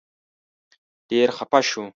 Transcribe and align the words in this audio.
ډېر 1.09 1.29
خپه 1.37 1.59
شو. 1.69 1.83